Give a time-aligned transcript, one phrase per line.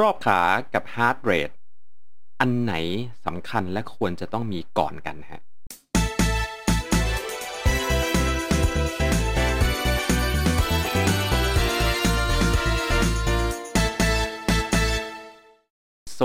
[0.00, 0.40] รอบขา
[0.74, 1.54] กับ heart rate
[2.40, 2.72] อันไหน
[3.26, 5.42] สำคัญและควรจะต้องมีก่อนกันฮะส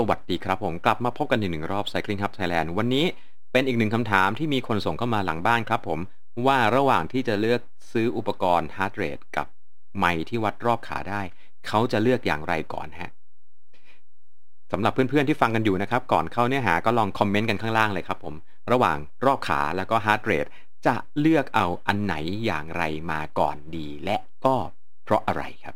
[0.08, 3.04] วัสดีครับผมกลับมาพบกันอีกหนึ่งรอบ Cycling Hub Thailand วันนี้
[3.52, 5.98] เป็นอีกหนึ่งคำถามที่มีคนส่งเข้ามาหลังบ้านครับผม
[6.46, 7.60] ว่าระหว่างที่จะเลือก
[7.92, 9.46] ซื้ออุปกรณ์ heart rate กับ
[9.98, 11.22] ไมค์ที่วัดรอบขาได้
[11.66, 13.10] เขาจะเลือกอย่างไรก่อนฮะ
[14.72, 18.34] สำหรับเพื่อนๆที่ฟังกันอยู่นะครับ ก่อนเข้าเนื้อหาก็ลองคอมเมนต์กันข้างล่างเลยครับผม
[18.72, 20.46] ระหว่างรอบขาแล้วก็ฮาร์ดเรท
[20.86, 24.54] จะเลือกเอาอันไหนอย่างไรมาก่อนดี และก็
[25.04, 25.74] เพราะอะไรครับ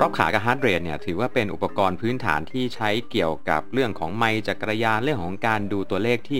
[0.00, 6.38] รอบขากับ heart rate เนี่ยถือว่าเป็นอุปกรณ์พื้นฐานที่ใช้เกี่ยวกับเรื่องของไมจักรยานเรื่องของการดูตัวเลขที่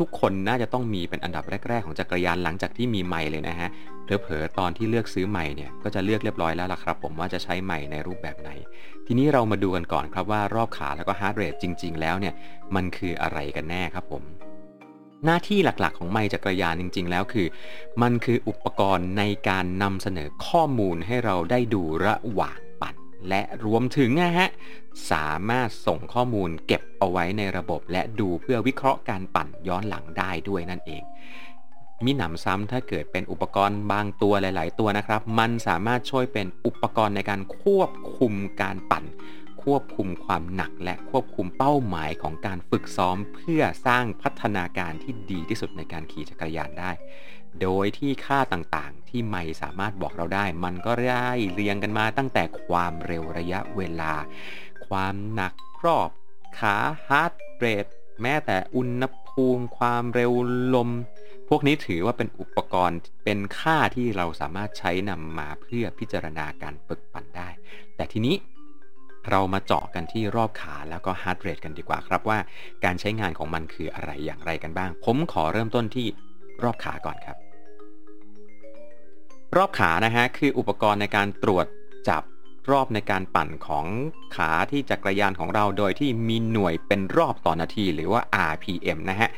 [0.00, 3.68] ทุกๆ คนน่าจะต้องมีเป็นอันดับแรก ๆ ของจักรยานหลังจากที่มีไมเลยนะฮะ
[4.04, 8.50] เผลอๆตอนที่เลือกซื้อไมค์เนี่ยก็จะเลือกเรียบร้อยแล้วล่ะครับ ผมว่าจะใช้ไมค์ในรูปแบบไหน
[9.06, 12.34] ทีนี้เรามาดูกันก่อนครับว่ารอบขาแล้วก็ heart rate จริง ๆ แล้วเนี่ย
[12.74, 14.24] มันคืออะไรกันแน่ครับผม
[15.26, 17.46] หน้าที่หลักๆ ของไมจักรยานจริง ๆ แล้วคือ
[18.02, 22.58] มันคืออุปกรณ์ในการนำเสนอข้อมูลให้เราได้ดูระหว่าง
[23.28, 24.48] และรวมถึงนะฮะ
[25.12, 31.02] สามารถส่งข้อมูลเก็บเอาไว้ในระบบ และดูเพื่อวิเคราะห์การปั่นย้อนหลังได้ด้วยนั่นเอง
[32.04, 39.04] มีหนำซ้ำถ้าเกิดเป็นอุปกรณ์บางตัวหลาย ๆ ตัวนะครับ มันสามารถช่วยเป็นอุปกรณ์ในการควบคุมการปั่น
[39.62, 46.90] ควบคุมความหนักและควบคุมเป้าหมายของการฝึกซ้อม เพื่อสร้างพัฒนาการที่ดีที่สุดในการขี่จักรยานได้
[47.62, 54.12] โดยที่ค่าต่างๆ ที่ไม่สามารถบอกเราได้ มันก็ได้เรียงกันมาตั้งแต่ความเร็วระยะเวลา
[54.86, 56.10] ความหนักรอบ
[56.58, 56.76] ขา
[57.08, 57.86] heart rate
[58.22, 60.32] แม้แต่อุณหภูมิความเร็ว
[60.74, 60.90] ลม
[61.48, 67.48] พวกนี้ถือว่าเป็นอุปกรณ์เป็นค่าที่เราสามารถใช้นำมาเพื่อพิจารณาการฝึกปั่นได้
[67.96, 68.36] แต่ทีนี้
[69.30, 72.38] เรามาเจาะกันที่รอบขาแล้วก็ heart rate กันดีกว่าครับว่า
[72.84, 76.06] การใช้งานของมันคืออะไรอย่างไรกันบ้าง ผมขอเริ่มต้นที่
[76.62, 77.36] รอบขาก่อนครับ
[79.56, 81.66] รอบขานะฮะคืออุปกรณ์ในการตรวจ
[82.08, 82.22] จับ
[82.70, 83.86] รอบในการปั่นของ
[84.36, 88.20] ขาที่จักรยานของเราโดยที่มีหน่วยเป็นรอบต่อนาทีหรือว่า
[88.52, 89.28] RPM นะฮะ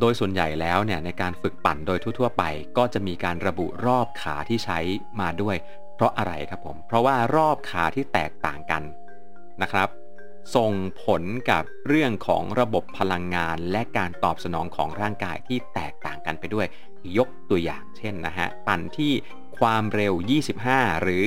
[0.00, 2.44] โดยส่วนใหญ่แล้วเนี่ยในการฝึกปั่นโดยทั่วๆไป
[2.78, 4.78] ก็จะมีการระบุรอบขาที่ใช้
[5.20, 5.56] มาด้วย
[5.96, 8.82] เพราะอะไรครับผม เพราะว่ารอบขาที่แตกต่างกัน
[9.62, 9.88] นะครับ
[10.56, 10.72] ส่ง
[11.02, 16.66] ผลกับเรื่องของระบบพลังงานและการตอบสนองของร่างกายที่แตกต่างกันไปด้วย
[17.16, 19.12] ยกตัวอย่างเช่นนะฮะ ปั่นที่
[19.58, 20.14] ความเร็ว
[20.58, 21.26] 25 หรือ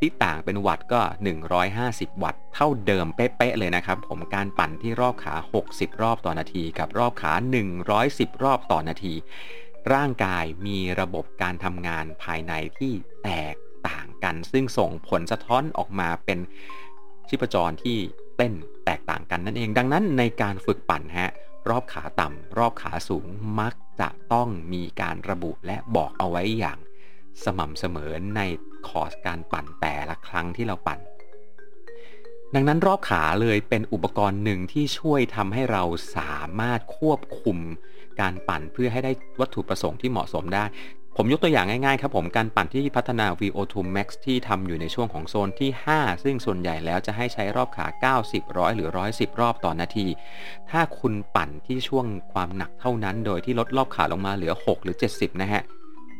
[0.00, 1.02] ที่ต่างเป็นวัตต์ก็
[1.62, 5.34] 150 วัตต์ เท่าเดิมเป๊ะๆเลยนะครับ ผมการปั่นที่รอบขา
[5.68, 7.32] 60 รอบต่อนาที กับรอบขา
[7.88, 9.14] 110 รอบต่อนาที
[9.92, 12.92] ร่างกายมีระบบการทำงานภายในที่
[13.24, 13.56] แตก
[13.88, 16.38] ต่างกัน ซึ่งส่งผลสะท้อนออกมาเป็น
[17.28, 17.98] ชีพจรที่
[18.36, 18.52] เต้น
[18.86, 21.30] แตกต่างกันนั่นเอง ดังนั้นในการฝึกปั่นฮะ
[21.68, 23.26] รอบขาต่ำรอบขาสูง
[23.60, 26.78] มักจะต้องมีการระบุและบอกเอาไว้อย่าง
[27.44, 28.40] สม่ำเสมอใน
[28.88, 31.00] คอร์สการปั่นแต่ละครั้งที่เราปั่น
[32.54, 35.82] ดังนั้นรอบขาเลยเป็นอุปกรณ์หนึ่งที่ช่วยทำให้เรา
[36.16, 37.58] สามารถควบคุม
[38.20, 40.64] การปั่นเพื่อให้ได้วัตถุประสงค์ที่เหมาะสมได้
[41.18, 47.86] ผมยกตัวอย่างง่ายๆครับผมการปั่นที่พัฒนา VO2 Max ที่ทำอยู่ในช่วงของโซนที่ 5 ซึ่งส่วนใหญ่แล้วจะให้ใช้รอบขา
[48.30, 50.06] 90 100 หรือ 110 รอบต่อนาที
[50.70, 55.62] ถ้าคุณปั่นที่ช่วงความหนักเท่านั้น โดยที่ลดรอบขาลงมาเหลือ 6 หรือ 70 นะฮะ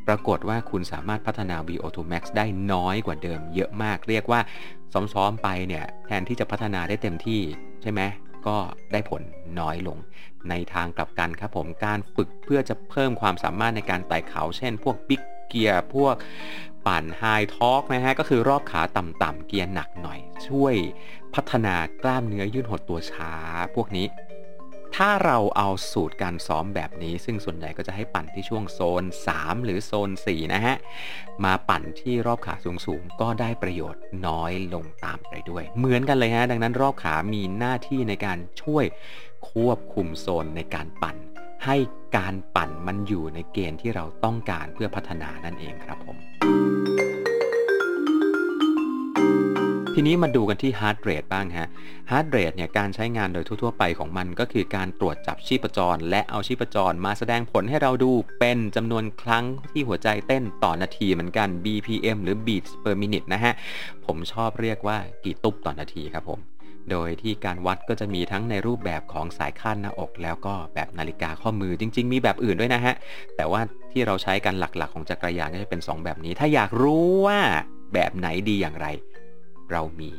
[0.07, 4.41] ปรากฏว่าคุณสามารถพัฒนา VO2 Max ได้น้อยกว่าเดิมเยอะมาก เรียกว่า
[4.93, 7.41] ซ้อมๆไปเนี่ยแทนที่จะพัฒนาได้เต็มที่
[7.83, 8.01] ใช่ไหม
[8.47, 8.57] ก็
[8.93, 9.23] ได้ผล
[9.61, 9.99] น้อยลง
[10.49, 16.15] ในทางกลับกันครับผมการฝึกเพื่อจะเพิ่มความสามารถในการไต่เขา เช่น พวกบิ๊กเกียร์พวก
[16.87, 17.23] ปั่นไฮ
[17.57, 20.75] ทอกนะฮะก็คือรอบขาต่ำๆเกียร์หนักหน่อย ช่วย
[21.35, 23.33] พัฒนากล้ามเนื้อยืดหดตัวช้า
[23.75, 24.07] พวกนี้
[25.01, 30.77] ถ้าเราเอาสูตรการซ้อมแบบนี้ ซึ่งส่วนใหญ่ก็จะให้ปั่นที่ช่วงโซน 3 หรือโซน 4 นะฮะ
[31.45, 38.85] มาปั่นที่รอบขาสูงๆ ก็ได้ประโยชน์น้อยลงตามไปด้วย เหมือนกันเลยฮะ ดังนั้นรอบขามีหน้าที่ในการช่วย
[39.51, 41.17] ควบคุมโซนในการปั่น
[41.65, 41.77] ให้
[42.17, 46.17] การปั่นมันอยู่ในเกณฑ์ที่เราต้องการเพื่อพัฒนานั่นเองครับผม
[49.99, 51.69] ทีนี้มาดูกันที่ heart rate บ้างฮะ
[52.11, 58.11] heart rate เนี่ยการใช้งานโดยทั่วๆไปของมันก็คือการตรวจจับชีพจร และเอาชีพจรมาแสดงผลให้เราดู
[58.41, 63.53] เป็นจำนวนครั้งที่หัวใจเต้นต่อนาทีเหมือนกัน BPM หรือ beats per minute นะฮะ
[64.07, 66.41] ผมชอบเรียกว่ากี่ตุ๊บต่อนาทีครับผม
[66.91, 72.95] โดยที่การวัดก็จะมีทั้งในรูปแบบของสายคาดหน้าอก แล้วก็แบบนาฬิกาข้อมือจริง ๆ มีแบบอื่นด้วยนะฮะ
[73.37, 73.61] แต่ว่า
[73.93, 77.41] ที่เราใช้กันหลักๆ ของจักรยานก็จะเป็น 2 แบบนี้ ถ้าอยากรู้ว่า
[77.95, 78.89] แบบไหนดีอย่างไร
[79.73, 80.11] เรามี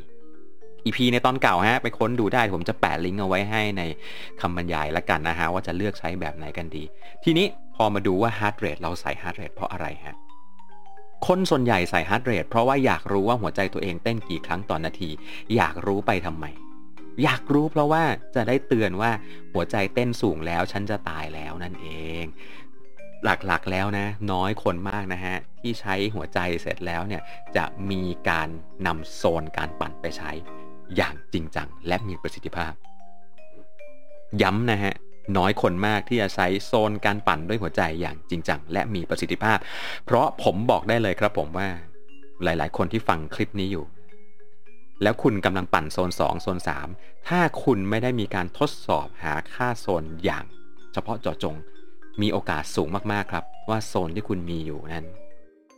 [0.86, 3.82] EP ในตอนเก่าฮะ ไปค้นดูได้ผมจะแปะลิงก์เอาไว้ให้ใน
[4.42, 6.84] คำบรรยายละกันนะฮะ ว่าจะเลือกใช้แบบไหนกันดี
[7.24, 7.46] ทีนี้
[7.76, 10.16] พอมาดูว่า heart rate เราใส่ heart rate เพราะอะไรฮะ
[11.28, 15.10] คนส่วนใหญ่ใส่ heart rate เพราะว่าอยากรู้ว่าหัวใจตัวเองเต้นกี่ครั้งต่อนนาที
[15.56, 16.46] อยากรู้ไปทำไม
[17.24, 18.04] อยากรู้เพราะว่า
[18.36, 19.12] จะได้เตือนว่า
[19.54, 21.88] หัวใจเต้นสูงแล้วฉันจะตายแล้วนั่นเอ
[22.24, 22.26] ง
[23.24, 27.22] หลักๆแล้วนะ น้อยคนมากนะฮะ ที่ใช้หัวใจเสร็จแล้วเนี่ย
[27.58, 28.50] จะมีการ
[28.88, 30.32] นำโซนการปั่นไปใช้
[30.96, 32.74] อย่างจริงจัง และมีประสิทธิภาพ
[34.42, 34.94] ย้ำนะฮะ
[35.38, 39.58] น้อยคนมากที่จะใช้โซนการปั่นด้วยหัวใจอย่างจริงจัง และมีประสิทธิภาพ
[40.06, 41.70] เพราะผมบอกได้เลยครับผมว่า
[42.44, 43.86] หลาย ๆ คนที่ฟังคลิปนี้อยู่
[45.04, 46.58] แล้วคุณกำลังปั่นโซน 2 โซน
[46.94, 50.46] 3 ถ้าคุณไม่ได้มีการทดสอบหาค่าโซนอย่าง
[50.94, 51.56] เฉพาะเจาะจง
[52.22, 55.06] มีโอกาสสูงมากๆครับ ว่าโซนที่คุณมีอยู่นั้น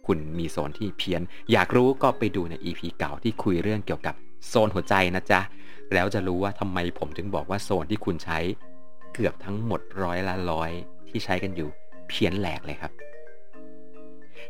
[0.07, 1.21] คุณมีโซนที่เพี้ยน
[1.51, 4.15] อยากรู้ก็ไปดูใน EP เก่าที่คุยเรื่องเกี่ยวกับ
[4.47, 5.41] โซนหัวใจนะจ๊ะ
[5.93, 8.39] แล้วจะรู้ว่าทำไมผมถึงบอกว่าโซนที่คุณใช้
[9.13, 10.71] เกือบทั้งหมดร้อยละร้อย
[11.09, 11.69] ที่ใช้กันอยู่
[12.07, 12.91] เพี้ยนแหลกเลยครับ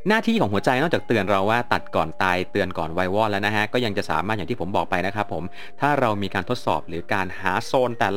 [0.08, 5.44] หน้าที่ของหัวใจนอกจากเตือนเราว่าตัดก่อนตายเตือนก่อนไววอดแล้วนะฮะก็ยังจะสามารถอย่างที่ผมบอกไปนะครับผม
[5.82, 8.10] ถ้าเรามีการทดสอบหรือการหาโซนแต่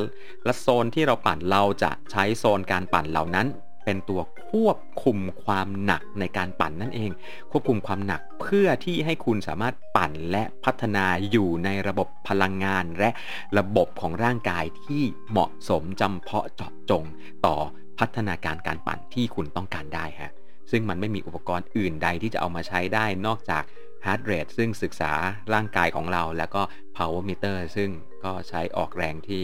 [0.46, 3.46] ละโซนที่เราปั่นเราจะใช้โซนการปั่นเหล่านั้น
[3.84, 7.10] เป็นตัวควบคุมความหนักในการปั่นนั่นเอง
[7.50, 13.10] ควบคุมความหนักเพื่อที่ให้คุณสามารถปั่นและพัฒนาอยู่ในระบบพลังงาน และ
[13.58, 17.04] ระบบของร่างกายที่เหมาะสมจำเพาะเจาะจง
[17.46, 17.56] ต่อ
[17.98, 20.32] พัฒนาการการปั่นที่คุณต้องการได้ฮะ
[20.72, 23.62] ซึ่งมันไม่มีอุปกรณ์อื่นใดที่จะเอามาใช้ได้นอกจาก
[24.04, 25.12] heart rate ซึ่งศึกษา
[25.54, 26.62] ร่างกายของเรา แล้วก็
[26.96, 27.90] power meter ซึ่ง
[28.24, 29.42] ก็ใช้ออกแรงที่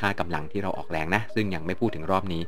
[0.00, 2.42] ค่ากำลังที่เราออกแรงนะ ซึ่งยังไม่พูดถึงรอบนี้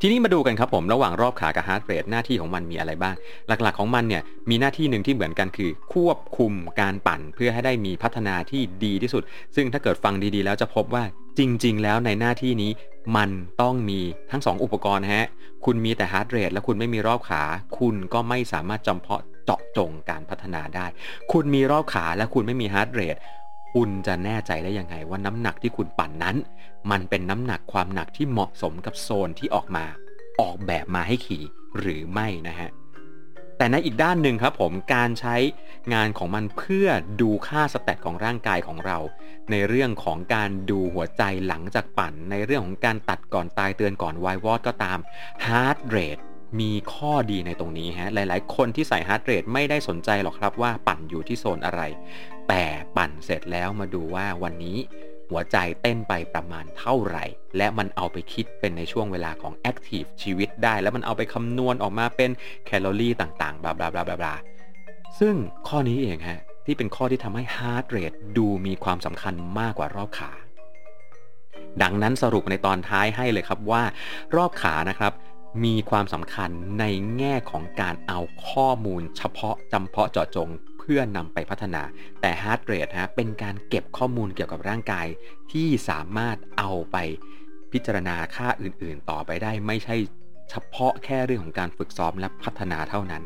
[0.00, 3.14] ทีนี้มาดูกันครับผมระหว่างรอบขากับฮาร์ดเรทหน้าที่ของมันมีอะไรบ้าง
[3.48, 9.22] หลักๆของมันเนี่ยมีหน้าที่หนึ่งที่เหมือนกันคือ ควบคุมการปั่นเพื่อให้ได้มีพัฒนาที่ดีที่สุด
[9.56, 11.04] ซึ่งถ้าเกิดฟังดีๆ แล้วจะพบว่า
[11.38, 12.70] จริง ๆ แล้วในหน้าที่นี้
[13.16, 14.00] มันต้องมี
[14.30, 15.26] ทั้ง 2 อุปกรณ์ฮะ
[15.64, 17.42] คุณมีแต่ heart rate และคุณไม่มีรอบขา
[17.78, 20.86] คุณก็ไม่สามารถจำเพาะเจาะจงการพัฒนาได้
[21.32, 23.16] คุณมีรอบขาและคุณไม่มี heart rate
[23.80, 26.36] คุณจะแน่ใจได้ยังไงว่าน้ำหนักที่คุณปั่นนั้น
[26.90, 29.84] มันเป็นน้ำหนักความหนักที่เหมาะสมกับโซนที่ออกมา
[30.40, 31.42] ออกแบบมาให้ขี่
[31.78, 32.70] หรือไม่นะฮะ
[33.58, 35.36] แต่ในอีกด้านหนึ่งครับผมการใช้
[35.94, 36.88] งานของมันเพื่อ
[37.20, 38.98] ดูค่า stat ของร่างกายของเรา
[39.50, 44.98] ในเรื่องของการดูหัวใจหลังจากปั่น ในเรื่องของการตัดก่อนตายเตือนก่อนวายวอดก็ตาม
[45.46, 46.18] heart rate
[46.60, 51.82] มีข้อดีในตรงนี้ฮะ หลายๆ คนที่ใส่ heart rate ไม่ได้สนใจหรอกครับว่าปั่นอยู่ที่โซนอะไร
[52.48, 52.64] แต่
[52.96, 54.78] ปั่นเสร็จแล้วมาดูว่าวันนี้
[55.30, 57.24] หัวใจเต้นไปประมาณเท่าไหร่
[57.56, 62.30] และมันเอาไปคิดเป็นในช่วงเวลาของ activity ได้ แล้วมันเอาไปคำนวณออกมาเป็น
[62.66, 64.34] แคลอรี่ต่างๆ blah blah blah blah
[65.20, 65.34] ซึ่ง
[65.68, 70.32] ข้อนี้เองฮะ ที่เป็นข้อที่ทำให้ heart rate ดูมีความสำคัญมากกว่ารอบขา
[71.82, 73.82] ดังนั้นสรุปในตอนท้ายให้เลยครับว่า
[74.36, 75.12] รอบขานะครับ
[75.64, 76.50] มีความสำคัญ
[76.80, 76.84] ใน
[77.18, 80.48] แง่ของการเอาข้อมูลเฉพาะจำเพาะเจาะจง
[80.78, 81.82] เพื่อนำไปพัฒนา
[82.20, 85.06] แต่ heart rate ฮะเป็นการเก็บข้อมูลเกี่ยวกับร่างกาย
[85.52, 86.96] ที่สามารถเอาไป
[87.72, 89.96] พิจารณาค่าอื่นๆ ต่อไปได้ไม่ใช่
[90.50, 93.22] เฉพาะแค่เรื่องของการฝึกซ้อมและพัฒนาเท่านั้น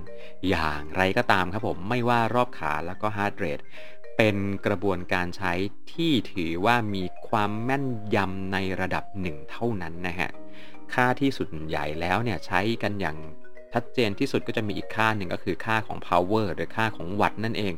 [0.48, 3.64] อย่างไรก็ตามครับผมไม่ว่ารอบขาแล้วก็ heart rate
[3.99, 4.36] เเป็น
[4.66, 5.52] กระบวนการใช้
[5.92, 10.30] ที่ถือว่ามีความแม่นยำในระดับหนึ่งเท่านั้นนะฮะ
[10.94, 13.16] ค่าที่สุดใหญ่แล้วเนี่ยใช้กันอย่าง
[13.72, 17.74] ชัดเจนที่สุดก็จะมีอีกค่าหนึ่งก็คือค่าของ power หรือค่าของวัตต์นั่นเอง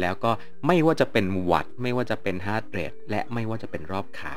[0.00, 0.30] แล้วก็
[0.66, 4.34] ไม่ว่าจะเป็นวัตต์ไม่ว่าจะเป็น heart rate และไม่ว่าจะเป็นรอบขา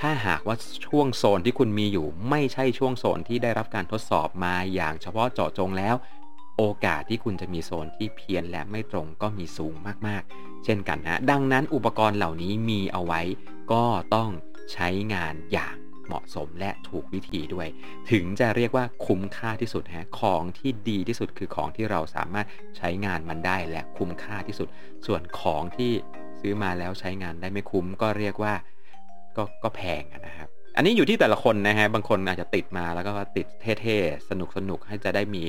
[0.00, 0.56] ถ้าหากว่า
[0.86, 5.94] ช่วงโซนที่คุณมีอยู่ ไม่ใช่ช่วงโซนที่ได้รับการทดสอบมาอย่างเฉพาะเจาะจงแล้ว
[6.56, 9.74] โอกาสที่คุณจะมีโซนที่เพี้ยนและไม่ตรงก็มีสูง
[10.06, 13.20] มากๆ เช่นกันนะ ดังนั้นอุปกรณ์เหล่านี้มีเอาไว้
[13.72, 13.84] ก็
[14.14, 14.30] ต้อง
[14.72, 17.68] ใช้งานอย่างเหมาะสมและถูกวิธีด้วย
[18.10, 22.46] ถึงจะเรียกว่าคุ้มค่าที่สุดฮะของที่ดีที่สุดคือของที่เราสามารถ
[22.76, 24.68] ใช้งานมันได้และคุ้มค่าที่สุด
[25.06, 25.92] ส่วนของที่
[26.40, 28.54] ซื้อมาแล้วใช้งานได้ไม่คุ้มก็เรียกว่า
[29.36, 33.46] ก็ก็แพงนะครับ อันนี้อยู่ที่แต่ละคนนะฮะ บางคนอาจจะติดมาแล้วก็ติด
[33.80, 35.44] เท่ๆ สนุกสนุกให้จะได้มี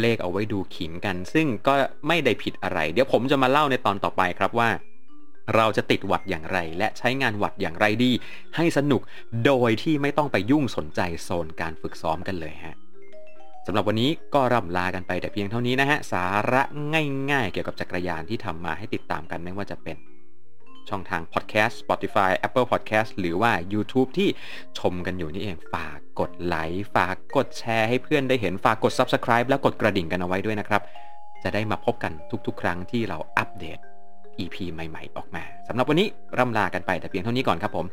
[0.00, 1.74] เลขเอาไว้ดูขิงกัน ซึ่งก็
[2.08, 4.70] ไม่ได้ผิดอะไร เดี๋ยวผมจะมาเล่าในตอนต่อไปครับว่า
[5.56, 8.10] เราจะติดวัดอย่างไร และใช้งานวัดอย่างไรดี
[8.56, 9.00] ให้สนุก
[9.46, 12.74] โดยที่ไม่ต้องไปยุ่งสนใจโซนการฝึกซ้อมกันเลยฮะ
[13.66, 16.62] สำหรับวันนี้ก็ร่ำลากันไปแต่เพียงเท่านี้นะฮะ สาระ
[17.30, 19.96] ง่ายๆ เกี่ยวกับจักรยานที่ทำมาให้ติดตามกันไม่ว่าจะเป็น
[20.88, 24.28] ช่องทาง Podcast Spotify Apple Podcast หรือว่า YouTube ที่
[24.78, 30.82] ชมกันอยู่นี่เองฝากกดไลค์ฝากกดแชร์ให้เพื่อนได้เห็นฝากกด Subscribe แล้วกดกระดิ่งกันเอาไว้ด้วยนะครับ
[31.42, 32.12] จะได้มาพบกัน
[32.46, 33.78] ทุกๆ ครั้งที่เราอัปเดต
[34.38, 36.08] EP ใหม่ๆ ออกมาสำหรับวันนี้
[36.38, 37.86] ร่ำลากันไปแต่เพียงเท่านี้ก่อนครับผม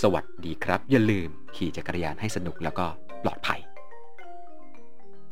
[0.00, 2.86] สวัสดีครับ อย่าลืมขี่จักรยานให้สนุกแล้วก็
[3.24, 3.60] ปลอดภัย